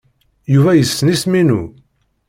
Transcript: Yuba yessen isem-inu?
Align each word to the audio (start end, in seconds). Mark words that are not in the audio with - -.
Yuba 0.53 0.71
yessen 0.75 1.11
isem-inu? 1.13 1.61